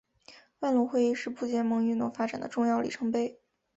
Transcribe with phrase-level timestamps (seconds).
[0.61, 3.39] 万隆会议是不结盟运动发展的重要里程碑。